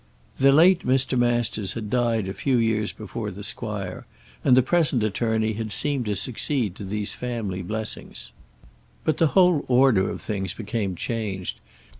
[0.39, 1.15] The late Mr.
[1.15, 4.07] Masters had died a few years before the squire,
[4.43, 8.31] and the present attorney had seemed to succeed to these family blessings.
[9.03, 11.61] But the whole order of things became changed.